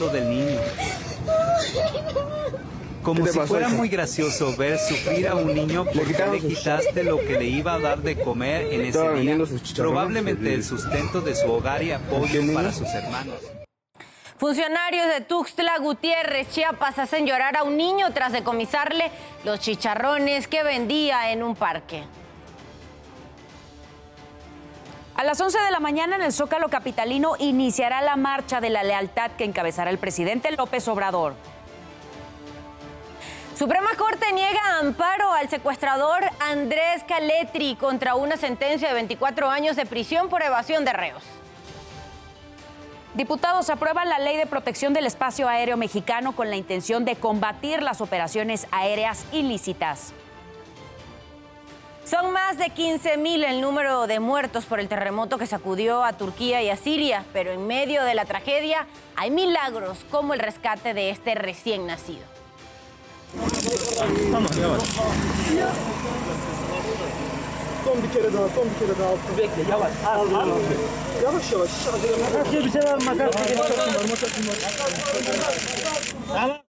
[0.00, 0.60] del niño.
[3.02, 7.38] Como si fuera muy gracioso ver sufrir a un niño porque le quitaste lo que
[7.38, 9.36] le iba a dar de comer en ese día,
[9.76, 13.36] probablemente el sustento de su hogar y apoyo para sus hermanos.
[14.38, 19.10] Funcionarios de Tuxtla Gutiérrez, Chiapas, hacen llorar a un niño tras decomisarle
[19.44, 22.04] los chicharrones que vendía en un parque.
[25.16, 28.82] A las 11 de la mañana en el Zócalo Capitalino iniciará la marcha de la
[28.82, 31.34] lealtad que encabezará el presidente López Obrador.
[33.56, 39.86] Suprema Corte niega amparo al secuestrador Andrés Caletri contra una sentencia de 24 años de
[39.86, 41.22] prisión por evasión de reos.
[43.14, 47.80] Diputados aprueban la ley de protección del espacio aéreo mexicano con la intención de combatir
[47.80, 50.12] las operaciones aéreas ilícitas.
[52.04, 56.12] Son más de 15 mil el número de muertos por el terremoto que sacudió a
[56.12, 60.92] Turquía y a Siria, pero en medio de la tragedia hay milagros como el rescate
[60.92, 62.22] de este recién nacido.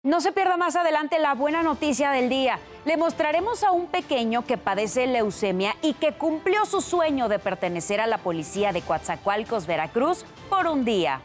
[0.04, 2.60] No se pierda más adelante la buena noticia del día.
[2.86, 8.02] Le mostraremos a un pequeño que padece leucemia y que cumplió su sueño de pertenecer
[8.02, 11.22] a la policía de Coatzacoalcos, Veracruz, por un día.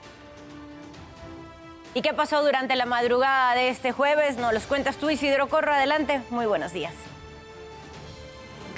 [1.93, 4.37] ¿Y qué pasó durante la madrugada de este jueves?
[4.39, 5.73] Nos los cuentas tú, Isidro Corro.
[5.73, 6.23] Adelante.
[6.31, 6.95] Muy buenos días.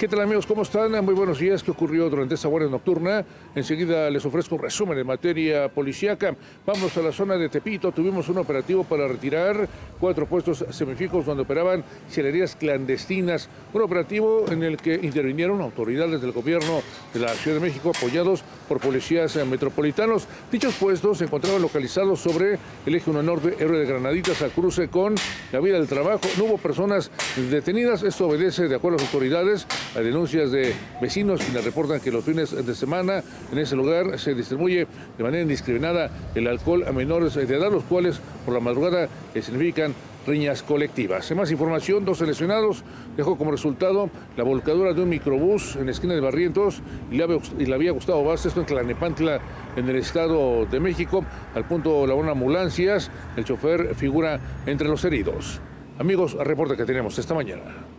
[0.03, 0.45] ¿Qué tal amigos?
[0.45, 0.91] ¿Cómo están?
[1.05, 1.63] Muy buenos días.
[1.63, 3.23] ¿Qué ocurrió durante esta guardia nocturna?
[3.55, 6.35] Enseguida les ofrezco un resumen en materia policíaca.
[6.65, 7.93] Vamos a la zona de Tepito.
[7.93, 9.65] Tuvimos un operativo para retirar
[10.01, 13.47] cuatro puestos semifijos donde operaban cielerías clandestinas.
[13.71, 16.81] Un operativo en el que intervinieron autoridades del gobierno
[17.13, 20.27] de la Ciudad de México apoyados por policías metropolitanos.
[20.51, 24.89] Dichos puestos se encontraban localizados sobre el eje 1 norte, héroe de Granaditas, al cruce
[24.89, 25.15] con
[25.53, 26.27] la vía del trabajo.
[26.37, 27.09] No hubo personas
[27.49, 28.03] detenidas.
[28.03, 29.65] Esto obedece, de acuerdo a las autoridades,
[29.95, 34.33] a denuncias de vecinos quienes reportan que los fines de semana en ese lugar se
[34.33, 34.87] distribuye
[35.17, 39.93] de manera indiscriminada el alcohol a menores de edad, los cuales por la madrugada significan
[40.25, 41.29] riñas colectivas.
[41.31, 42.83] En más información, dos seleccionados
[43.17, 47.27] dejó como resultado la volcadura de un microbús en la esquina de Barrientos y la,
[47.59, 49.41] y la vía Gustavo Vázquez, esto en Tlanepantla,
[49.75, 51.25] en el Estado de México.
[51.55, 55.59] Al punto la ambulancias, el chofer figura entre los heridos.
[55.99, 57.92] Amigos, reporte que tenemos esta mañana.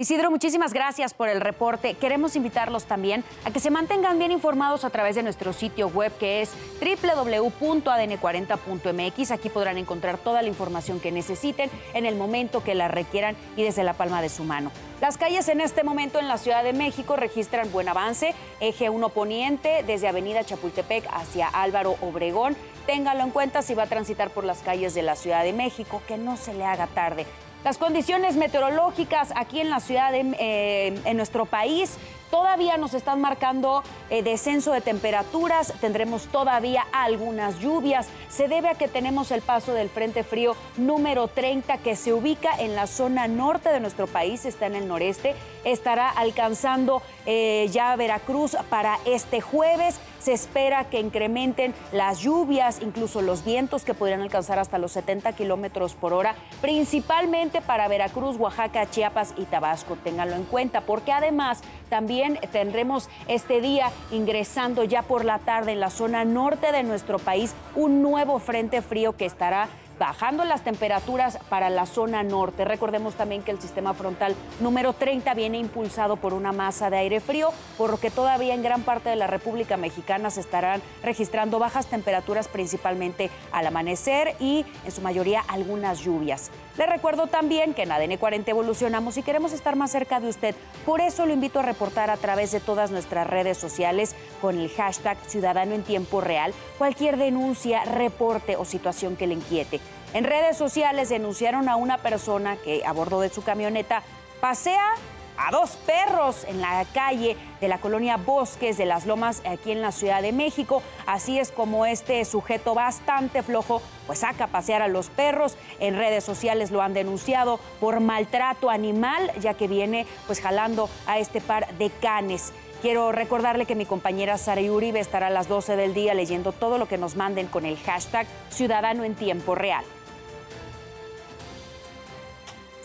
[0.00, 1.94] Isidro, muchísimas gracias por el reporte.
[1.94, 6.16] Queremos invitarlos también a que se mantengan bien informados a través de nuestro sitio web
[6.18, 9.30] que es www.adn40.mx.
[9.32, 13.64] Aquí podrán encontrar toda la información que necesiten en el momento que la requieran y
[13.64, 14.70] desde la palma de su mano.
[15.00, 18.36] Las calles en este momento en la Ciudad de México registran buen avance.
[18.60, 22.56] Eje 1 Poniente desde Avenida Chapultepec hacia Álvaro Obregón.
[22.86, 26.00] Téngalo en cuenta si va a transitar por las calles de la Ciudad de México,
[26.06, 27.26] que no se le haga tarde.
[27.64, 31.98] Las condiciones meteorológicas aquí en la ciudad, de, eh, en nuestro país,
[32.30, 38.08] Todavía nos están marcando eh, descenso de temperaturas, tendremos todavía algunas lluvias.
[38.28, 42.50] Se debe a que tenemos el paso del Frente Frío número 30 que se ubica
[42.58, 47.96] en la zona norte de nuestro país, está en el noreste, estará alcanzando eh, ya
[47.96, 49.98] Veracruz para este jueves.
[50.18, 55.32] Se espera que incrementen las lluvias, incluso los vientos que podrían alcanzar hasta los 70
[55.32, 59.96] kilómetros por hora, principalmente para Veracruz, Oaxaca, Chiapas y Tabasco.
[60.02, 65.80] Ténganlo en cuenta, porque además también tendremos este día ingresando ya por la tarde en
[65.80, 71.38] la zona norte de nuestro país un nuevo frente frío que estará bajando las temperaturas
[71.48, 72.64] para la zona norte.
[72.64, 77.20] Recordemos también que el sistema frontal número 30 viene impulsado por una masa de aire
[77.20, 81.58] frío, por lo que todavía en gran parte de la República Mexicana se estarán registrando
[81.58, 86.50] bajas temperaturas principalmente al amanecer y en su mayoría algunas lluvias.
[86.76, 90.54] Le recuerdo también que en ADN 40 evolucionamos y queremos estar más cerca de usted.
[90.86, 94.70] Por eso lo invito a reportar a través de todas nuestras redes sociales con el
[94.70, 99.80] hashtag Ciudadano en Tiempo Real cualquier denuncia, reporte o situación que le inquiete.
[100.14, 104.02] En redes sociales denunciaron a una persona que a bordo de su camioneta
[104.40, 104.94] pasea
[105.36, 109.82] a dos perros en la calle de la colonia Bosques de las Lomas aquí en
[109.82, 110.82] la Ciudad de México.
[111.06, 115.56] Así es como este sujeto bastante flojo pues saca a pasear a los perros.
[115.78, 121.18] En redes sociales lo han denunciado por maltrato animal ya que viene pues jalando a
[121.18, 122.52] este par de canes.
[122.80, 126.78] Quiero recordarle que mi compañera Sara Uribe estará a las 12 del día leyendo todo
[126.78, 129.84] lo que nos manden con el hashtag Ciudadano en Tiempo Real.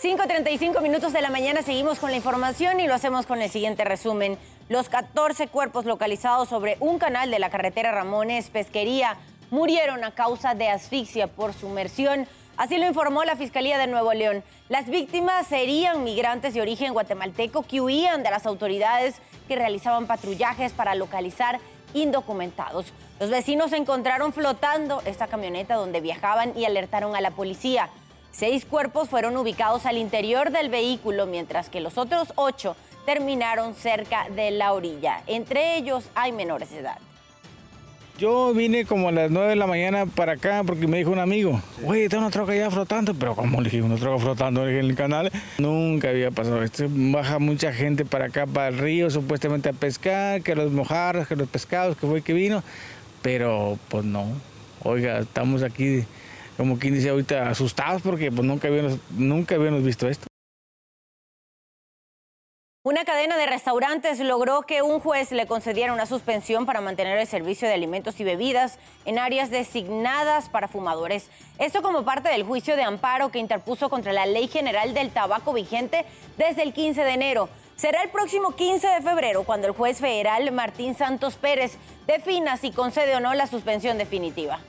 [0.03, 3.85] 5.35 minutos de la mañana seguimos con la información y lo hacemos con el siguiente
[3.85, 4.37] resumen.
[4.67, 9.15] Los 14 cuerpos localizados sobre un canal de la carretera Ramones Pesquería
[9.49, 12.27] murieron a causa de asfixia por sumersión.
[12.57, 14.43] Así lo informó la Fiscalía de Nuevo León.
[14.67, 20.73] Las víctimas serían migrantes de origen guatemalteco que huían de las autoridades que realizaban patrullajes
[20.73, 21.61] para localizar
[21.93, 22.87] indocumentados.
[23.21, 27.89] Los vecinos encontraron flotando esta camioneta donde viajaban y alertaron a la policía.
[28.33, 32.75] Seis cuerpos fueron ubicados al interior del vehículo, mientras que los otros ocho
[33.05, 35.21] terminaron cerca de la orilla.
[35.27, 36.97] Entre ellos hay menores de edad.
[38.17, 41.19] Yo vine como a las 9 de la mañana para acá porque me dijo un
[41.19, 44.77] amigo, oye, está una troca ya flotando, pero como le dije, una troca flotando en
[44.77, 46.85] el canal, nunca había pasado esto.
[46.89, 51.35] Baja mucha gente para acá, para el río, supuestamente a pescar, que los mojarras, que
[51.35, 52.63] los pescados, que fue que vino,
[53.21, 54.25] pero pues no.
[54.83, 56.05] Oiga, estamos aquí,
[56.57, 60.27] como quien dice ahorita, asustados porque pues nunca habíamos, nunca habíamos visto esto.
[62.85, 67.25] Una cadena de restaurantes logró que un juez le concediera una suspensión para mantener el
[67.25, 71.29] servicio de alimentos y bebidas en áreas designadas para fumadores.
[71.59, 75.53] Esto como parte del juicio de amparo que interpuso contra la Ley General del Tabaco
[75.53, 76.03] vigente
[76.37, 77.47] desde el 15 de enero.
[77.77, 82.71] Será el próximo 15 de febrero cuando el juez federal Martín Santos Pérez defina si
[82.71, 84.59] concede o no la suspensión definitiva.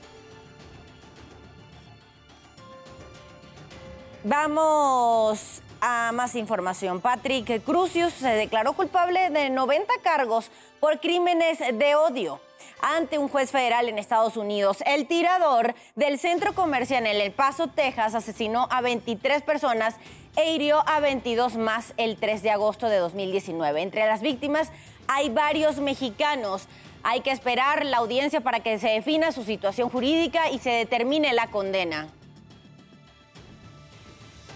[4.27, 6.99] Vamos a más información.
[6.99, 10.49] Patrick Crucius se declaró culpable de 90 cargos
[10.79, 12.41] por crímenes de odio
[12.81, 14.79] ante un juez federal en Estados Unidos.
[14.87, 19.97] El tirador del centro comercial en El Paso, Texas, asesinó a 23 personas
[20.35, 23.79] e hirió a 22 más el 3 de agosto de 2019.
[23.79, 24.71] Entre las víctimas
[25.07, 26.67] hay varios mexicanos.
[27.03, 31.31] Hay que esperar la audiencia para que se defina su situación jurídica y se determine
[31.33, 32.07] la condena.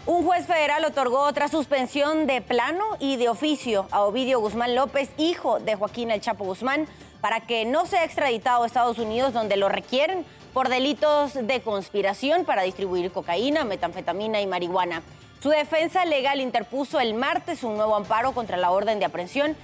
[0.06, 5.12] Un juez federal otorgó otra suspensión de plano y de oficio a Ovidio Guzmán López,
[5.18, 6.88] hijo de Joaquín El Chapo Guzmán,
[7.22, 12.46] para que no sea extraditado a Estados Unidos, donde lo requieren por delitos de conspiración
[12.46, 15.04] para distribuir cocaína, metanfetamina y marihuana.
[15.44, 19.56] Su defensa legal interpuso el martes un nuevo amparo contra la orden de aprehensión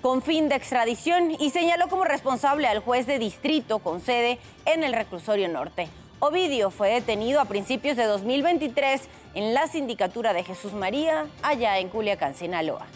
[0.00, 4.84] con fin de extradición y señaló como responsable al juez de distrito con sede en
[4.84, 5.88] el reclusorio norte.
[6.20, 9.02] Ovidio fue detenido a principios de 2023
[9.34, 12.86] en la sindicatura de Jesús María, allá en Culiacán, Sinaloa.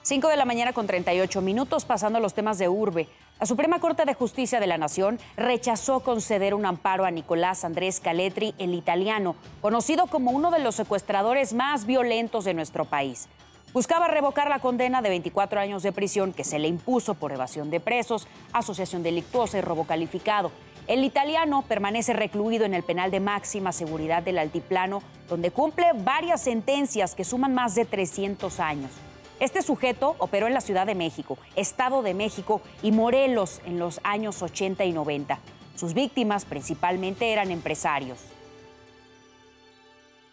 [0.00, 3.06] 5 de la mañana con 38 minutos, pasando los temas de urbe.
[3.38, 8.00] La Suprema Corte de Justicia de la Nación rechazó conceder un amparo a Nicolás Andrés
[8.00, 13.28] Caletri, el italiano, conocido como uno de los secuestradores más violentos de nuestro país.
[13.74, 17.68] Buscaba revocar la condena de 24 años de prisión que se le impuso por evasión
[17.68, 20.50] de presos, asociación delictuosa y robo calificado.
[20.86, 26.42] El italiano permanece recluido en el penal de máxima seguridad del Altiplano, donde cumple varias
[26.42, 28.92] sentencias que suman más de 300 años.
[29.40, 34.00] Este sujeto operó en la Ciudad de México, Estado de México y Morelos en los
[34.04, 35.40] años 80 y 90.
[35.74, 38.20] Sus víctimas principalmente eran empresarios.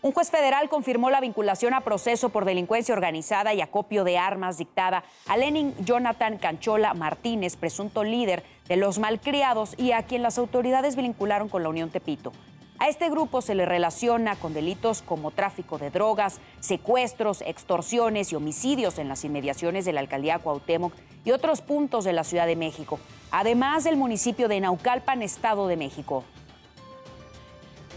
[0.03, 4.57] Un juez federal confirmó la vinculación a proceso por delincuencia organizada y acopio de armas
[4.57, 10.37] dictada a Lenin Jonathan Canchola Martínez, presunto líder de los malcriados y a quien las
[10.37, 12.31] autoridades vincularon con la Unión Tepito.
[12.79, 18.35] A este grupo se le relaciona con delitos como tráfico de drogas, secuestros, extorsiones y
[18.35, 20.93] homicidios en las inmediaciones de la alcaldía Cuauhtémoc
[21.23, 22.99] y otros puntos de la Ciudad de México,
[23.31, 26.25] además del municipio de Naucalpan, Estado de México.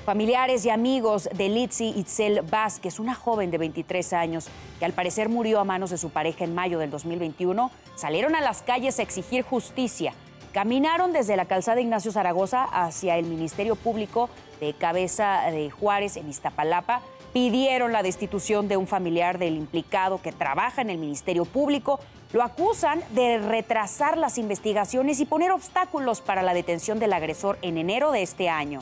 [0.05, 4.47] Familiares y amigos de Litsi Itzel Vázquez, una joven de 23 años
[4.79, 8.41] que al parecer murió a manos de su pareja en mayo del 2021, salieron a
[8.41, 10.15] las calles a exigir justicia.
[10.57, 16.31] Caminaron desde la calzada Ignacio Zaragoza hacia el Ministerio Público de Cabeza de Juárez en
[16.31, 17.03] Iztapalapa.
[17.35, 22.01] Pidieron la destitución de un familiar del implicado que trabaja en el Ministerio Público.
[22.33, 27.77] Lo acusan de retrasar las investigaciones y poner obstáculos para la detención del agresor en
[27.77, 28.81] enero de este año.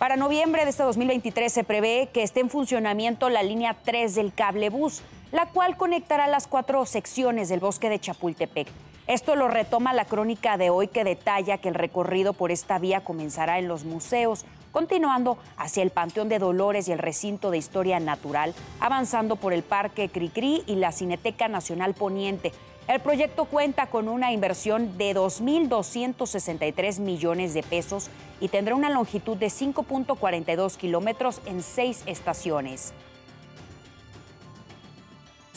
[0.00, 4.34] Para noviembre de este 2023 se prevé que esté en funcionamiento la línea 3 del
[4.34, 8.66] cablebús, la cual conectará las cuatro secciones del bosque de Chapultepec.
[9.08, 13.00] Esto lo retoma la crónica de hoy que detalla que el recorrido por esta vía
[13.00, 18.00] comenzará en los museos, continuando hacia el Panteón de Dolores y el recinto de historia
[18.00, 22.52] natural, avanzando por el Parque Cricri y la Cineteca Nacional Poniente,
[22.86, 28.10] el proyecto cuenta con una inversión de 2.263 millones de pesos
[28.40, 32.92] y tendrá una longitud de 5.42 kilómetros en seis estaciones.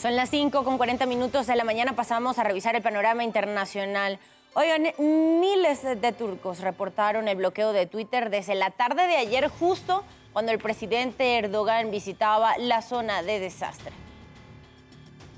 [0.02, 1.92] Son las 5 con 40 minutos de la mañana.
[1.92, 4.18] Pasamos a revisar el panorama internacional.
[4.54, 10.02] Oigan, miles de turcos reportaron el bloqueo de Twitter desde la tarde de ayer, justo
[10.32, 13.92] cuando el presidente Erdogan visitaba la zona de desastre.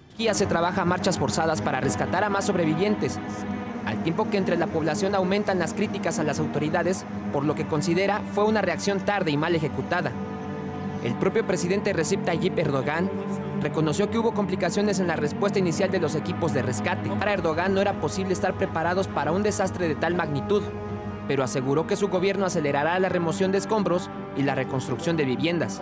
[0.08, 3.18] Turquía se trabaja marchas forzadas para rescatar a más sobrevivientes.
[3.84, 7.04] Al tiempo que entre la población aumentan las críticas a las autoridades
[7.34, 10.10] por lo que considera fue una reacción tarde y mal ejecutada.
[11.04, 13.10] El propio presidente Recep Tayyip Erdogan
[13.64, 17.08] reconoció que hubo complicaciones en la respuesta inicial de los equipos de rescate.
[17.10, 20.62] Para Erdogan no era posible estar preparados para un desastre de tal magnitud,
[21.26, 25.80] pero aseguró que su gobierno acelerará la remoción de escombros y la reconstrucción de viviendas.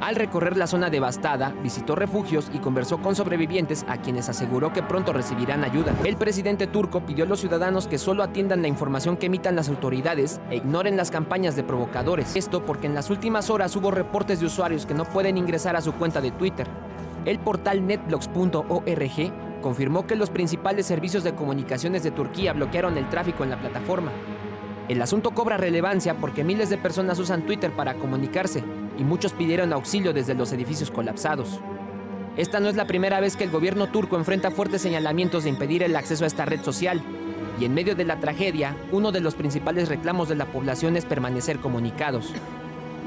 [0.00, 4.84] Al recorrer la zona devastada, visitó refugios y conversó con sobrevivientes a quienes aseguró que
[4.84, 5.94] pronto recibirán ayuda.
[6.04, 9.68] El presidente turco pidió a los ciudadanos que solo atiendan la información que emitan las
[9.68, 12.36] autoridades e ignoren las campañas de provocadores.
[12.36, 15.80] Esto porque en las últimas horas hubo reportes de usuarios que no pueden ingresar a
[15.80, 16.68] su cuenta de Twitter.
[17.26, 23.42] El portal netblocks.org confirmó que los principales servicios de comunicaciones de Turquía bloquearon el tráfico
[23.42, 24.12] en la plataforma.
[24.88, 28.62] El asunto cobra relevancia porque miles de personas usan Twitter para comunicarse
[28.96, 31.60] y muchos pidieron auxilio desde los edificios colapsados.
[32.36, 35.82] Esta no es la primera vez que el gobierno turco enfrenta fuertes señalamientos de impedir
[35.82, 37.02] el acceso a esta red social,
[37.58, 41.06] y en medio de la tragedia, uno de los principales reclamos de la población es
[41.06, 42.32] permanecer comunicados.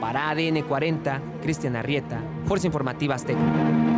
[0.02, 3.89] Para ADN 40, Cristian Arrieta, Fuerza Informativa Azteca.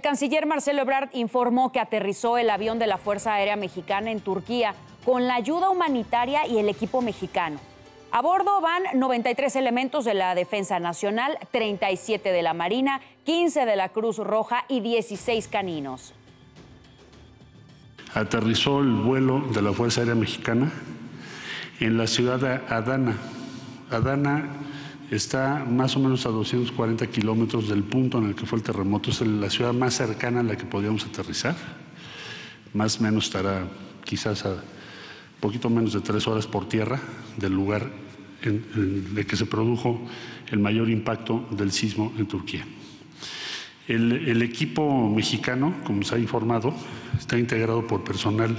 [0.00, 4.20] El canciller Marcelo Ebrard informó que aterrizó el avión de la Fuerza Aérea Mexicana en
[4.20, 7.60] Turquía con la ayuda humanitaria y el equipo mexicano.
[8.10, 13.76] A bordo van 93 elementos de la Defensa Nacional, 37 de la Marina, 15 de
[13.76, 16.14] la Cruz Roja y 16 caninos.
[18.14, 20.72] Aterrizó el vuelo de la Fuerza Aérea Mexicana
[21.78, 23.18] en la ciudad de Adana.
[23.90, 24.48] Adana
[25.10, 29.10] está más o menos a 240 kilómetros del punto en el que fue el terremoto.
[29.10, 31.56] Es la ciudad más cercana a la que podíamos aterrizar.
[32.72, 33.68] Más o menos estará
[34.04, 34.62] quizás a
[35.40, 37.00] poquito menos de tres horas por tierra
[37.36, 37.90] del lugar
[38.42, 40.00] en, el que se produjo
[40.50, 42.64] el mayor impacto del sismo en Turquía.
[43.88, 46.72] El, equipo mexicano, como se ha informado,
[47.18, 48.56] está integrado por personal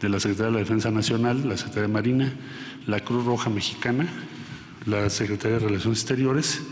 [0.00, 2.32] de la Secretaría de la Defensa Nacional, la Secretaría de Marina,
[2.86, 4.06] la Cruz Roja Mexicana,
[4.86, 6.62] la Secretaría de Relaciones Exteriores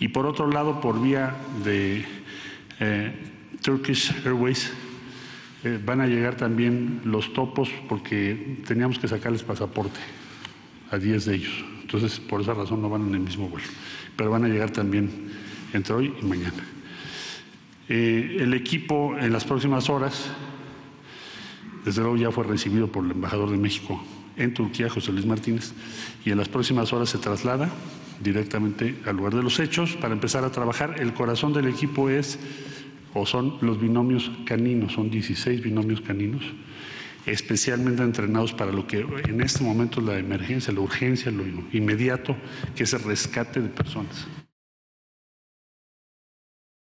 [0.00, 2.04] y por otro lado, por vía de
[2.80, 3.12] eh,
[3.62, 4.72] Turkish Airways,
[5.64, 10.00] eh, van a llegar también los topos porque teníamos que sacarles pasaporte
[10.90, 11.64] a 10 de ellos.
[11.82, 13.66] Entonces, por esa razón no van en el mismo vuelo.
[14.16, 15.30] Pero van a llegar también
[15.72, 16.64] entre hoy y mañana.
[17.88, 20.30] Eh, el equipo en las próximas horas,
[21.84, 24.02] desde luego ya fue recibido por el embajador de México
[24.36, 25.72] en Turquía, José Luis Martínez,
[26.24, 27.70] y en las próximas horas se traslada
[28.22, 30.96] directamente al lugar de los hechos para empezar a trabajar.
[31.00, 32.38] El corazón del equipo es
[33.14, 36.42] o son los binomios caninos, son 16 binomios caninos,
[37.26, 42.36] especialmente entrenados para lo que en este momento es la emergencia, la urgencia, lo inmediato,
[42.74, 44.26] que es el rescate de personas.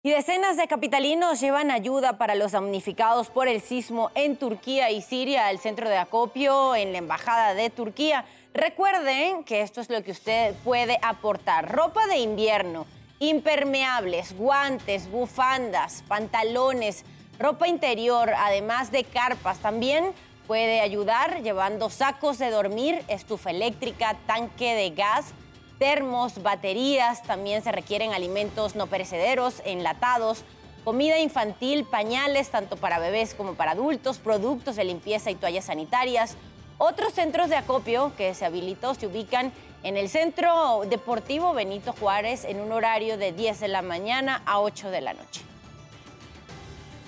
[0.03, 5.03] Y decenas de capitalinos llevan ayuda para los damnificados por el sismo en Turquía y
[5.03, 8.25] Siria, el centro de acopio en la Embajada de Turquía.
[8.51, 11.72] Recuerden que esto es lo que usted puede aportar.
[11.72, 12.88] Ropa de invierno,
[13.20, 17.05] impermeables, guantes, bufandas, pantalones,
[17.38, 19.60] ropa interior, además de carpas.
[19.60, 20.13] También
[20.48, 25.36] puede ayudar llevando sacos de dormir, estufa eléctrica, tanque de gas,
[25.81, 27.23] termos, baterías.
[27.23, 30.43] También se requieren alimentos no perecederos, enlatados,
[30.83, 36.38] comida infantil, pañales, tanto para bebés como para adultos, productos de limpieza y toallas sanitarias.
[36.77, 42.45] Otros centros de acopio que se habilitó se ubican en el Centro Deportivo Benito Juárez
[42.45, 45.41] en un horario de 10 de la mañana a 8 de la noche.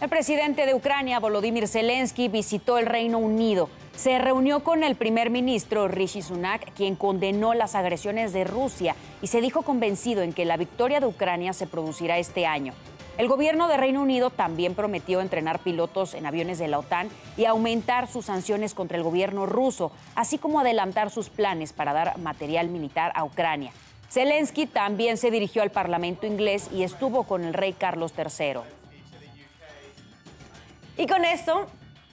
[0.02, 3.70] El presidente de Ucrania, Volodymyr Zelensky, visitó el Reino Unido.
[3.96, 9.28] Se reunió con el primer ministro Rishi Sunak, quien condenó las agresiones de Rusia y
[9.28, 12.74] se dijo convencido en que la victoria de Ucrania se producirá este año.
[13.20, 17.46] El gobierno de Reino Unido también prometió entrenar pilotos en aviones de la OTAN y
[17.46, 22.70] aumentar sus sanciones contra el gobierno ruso, así como adelantar sus planes para dar material
[22.70, 23.72] militar a Ucrania.
[24.10, 28.62] Zelensky también se dirigió al Parlamento inglés y estuvo con el rey Carlos III.
[30.98, 31.68] Y con esto,